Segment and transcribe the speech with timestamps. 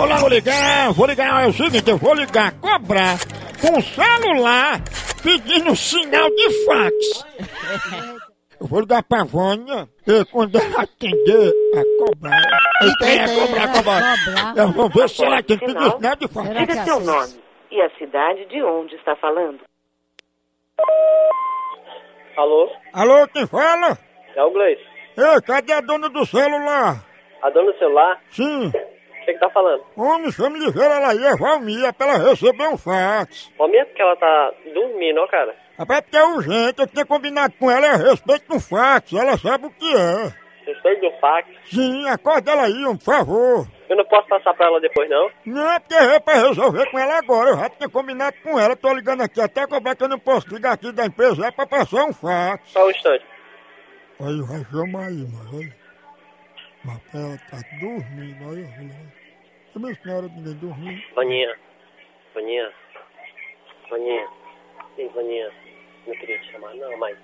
[0.00, 3.18] Olá, vou ligar, vou ligar, é o seguinte, eu vou ligar, cobrar
[3.60, 4.80] com o celular
[5.22, 7.26] pedindo sinal de fax.
[8.60, 12.42] Eu vou ligar pra Vânia e quando ela atender, a cobrar.
[12.82, 14.24] Eita, É, cobrar, eita, cobrar.
[14.24, 14.56] cobrar.
[14.56, 15.96] Eu vou ver se ela tem que pedir Sinal.
[15.96, 16.48] sinal de fax.
[16.58, 17.32] Diga seu nome
[17.70, 19.58] e a cidade de onde está falando.
[22.36, 22.70] Alô?
[22.92, 23.98] Alô, quem fala?
[24.36, 24.82] É o Gleice.
[25.16, 27.04] Ei, cadê a dona do celular?
[27.42, 28.20] A dona do celular?
[28.30, 28.72] Sim,
[29.28, 29.84] O que tá falando?
[29.94, 33.52] homem, chame ligeiro ela aí, é Valmir, pra ela receber um fax.
[33.60, 35.54] Minha porque ela tá dormindo, ó, cara.
[35.78, 39.66] Rapaz, porque é urgente, eu tinha combinado com ela a respeito do fax, ela sabe
[39.66, 40.32] o que é.
[40.66, 41.48] Respeito do fax.
[41.66, 43.66] Sim, acorda ela aí, por favor.
[43.88, 45.30] Eu não posso passar pra ela depois, não?
[45.44, 48.74] Não, é porque é pra resolver com ela agora, eu já tinha combinado com ela,
[48.76, 51.66] tô ligando aqui até cobrar que eu não posso ligar aqui da empresa, é pra
[51.66, 52.70] passar um fax.
[52.70, 53.24] Só um instante.
[54.20, 55.87] Aí, vai chamar aí, mas.
[56.84, 58.66] Mas ela tá dormindo, olha.
[59.72, 61.06] Também se não era ninguém dormir.
[61.14, 61.56] Vaninha.
[62.34, 62.72] Vaninha.
[63.90, 64.28] Vaninha.
[64.96, 65.50] Sim, Vaninha.
[66.06, 67.18] Não queria te chamar, não, mas...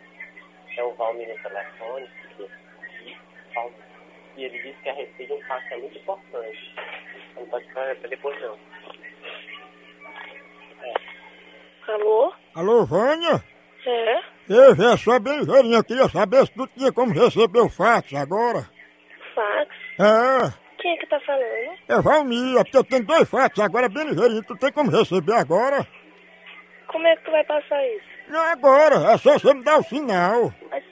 [0.77, 2.51] É o Valmir no telefone, porque...
[4.37, 6.75] E ele disse que a respeito de um fax é muito importante.
[7.37, 8.59] Não pode ficar pra depois, não.
[11.87, 12.33] Alô?
[12.57, 13.45] Alô, Vânia?
[13.87, 14.23] É?
[14.49, 18.69] Eu já sou bem eu queria saber se tu tinha como receber o fax agora.
[19.35, 19.71] Fax?
[20.01, 21.79] É, Quem é que tá falando?
[21.89, 25.35] é Valmir, é porque eu tenho dois fax agora bem ligeirinho, tu tem como receber
[25.35, 25.87] agora?
[26.89, 28.05] Como é que tu vai passar isso?
[28.29, 30.53] Não agora, é só você me dar o sinal.
[30.71, 30.85] Mas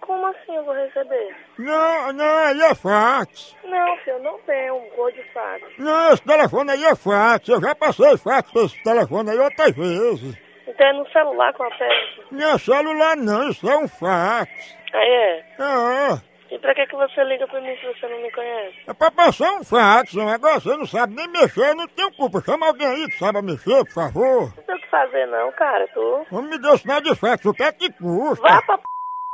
[0.00, 1.36] como assim eu vou receber?
[1.58, 3.56] Não, não, aí é fax.
[3.64, 5.62] Não, filho, eu não tenho um gol de fax.
[5.78, 9.74] Não, esse telefone aí é fax, eu já passei fax pra esse telefone aí outras
[9.74, 10.36] vezes.
[10.68, 12.22] Então é no celular com a peça.
[12.30, 14.76] Não é celular não, isso é um fax.
[14.92, 15.38] Aí é.
[15.58, 18.76] É, E pra que que você liga pra mim se você não me conhece?
[18.86, 22.40] é pra passar um fax, um negócio, você não sabe nem mexer, não tem culpa.
[22.40, 24.52] Chama alguém aí que saiba mexer, por favor.
[24.56, 26.26] Não tem o que fazer não, cara, tu.
[26.30, 28.42] Vamos me o sinal de fax, o que é que custa?
[28.42, 28.84] Vá pra p...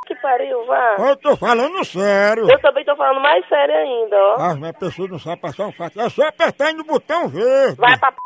[0.06, 0.96] que pariu, vá.
[0.98, 2.50] Eu tô falando sério.
[2.50, 4.36] Eu também tô falando mais sério ainda, ó.
[4.38, 5.96] Ah, mas a pessoa não sabe passar um fax.
[5.96, 7.76] É só apertar aí no botão verde.
[7.76, 8.18] Vai pra p...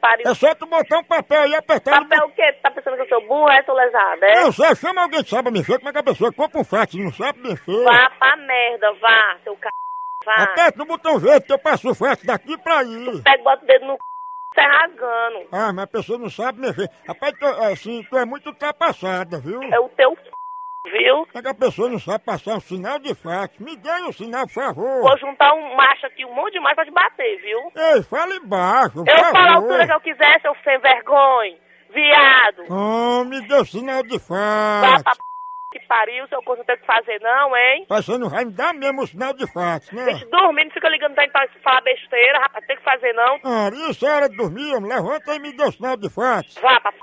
[0.00, 0.28] pariu.
[0.28, 2.52] É só tu botar um papel aí e apertar Papel o quê?
[2.52, 4.40] Tu tá pensando que eu sou burro, é, sou lesada, é?
[4.40, 6.94] Não, você chama alguém que sabe mexer, como é que a pessoa compra um fax
[6.94, 7.84] e não sabe mexer?
[7.84, 9.68] Vá pra merda, vá, seu c...
[10.24, 10.34] Vá.
[10.34, 13.22] Aperta no botão verde que eu passo o fax daqui pra aí.
[13.22, 14.00] Pega e bota o dedo no c...
[14.54, 15.48] Tá rasgando.
[15.52, 16.90] Ah, mas a pessoa não sabe mexer.
[17.06, 19.62] Rapaz, tu, assim, tu é muito ultrapassada, viu?
[19.62, 20.30] É o teu c...
[20.86, 21.26] Viu?
[21.34, 23.58] É que a pessoa não sabe passar um sinal de fax?
[23.58, 25.02] Me dê o sinal, por favor.
[25.02, 27.58] Vou juntar um macho aqui, um monte de macho pra te bater, viu?
[27.76, 31.58] Ei, fala embaixo, por Eu falo a altura que eu quiser, seu sem vergonha.
[31.92, 32.64] Viado.
[32.70, 35.02] Oh, me dê o sinal de Vá fax.
[35.02, 35.20] pra p...
[35.72, 37.86] que pariu, seu corpo não tem o que fazer não, hein?
[37.88, 40.04] Mas você não vai me dar mesmo o sinal de fax, né?
[40.04, 43.38] Deixa dormindo, fica ligando pra pra falar besteira, rapaz, tem que fazer não.
[43.44, 46.54] Ah, isso é hora de dormir, levanta e me dê o sinal de fax.
[46.54, 46.98] Vá pra p...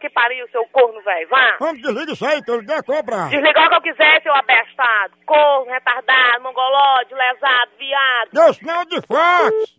[0.00, 1.56] que pariu, seu corno, velho, vá.
[1.58, 3.30] Vamos, desliga isso aí, que eu liguei a cobrar.
[3.30, 5.14] Desligar o que eu quiser, seu abestado.
[5.24, 8.30] Corno, retardado, mongolóide, lesado, viado.
[8.32, 9.76] Dê o sinal de fax.